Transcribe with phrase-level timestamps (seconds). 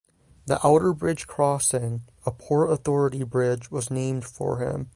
[0.47, 4.89] The Outerbridge Crossing, a Port Authority bridge, was named for him.